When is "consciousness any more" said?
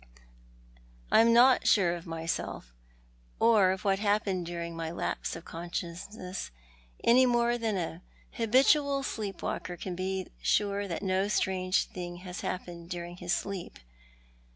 5.45-7.55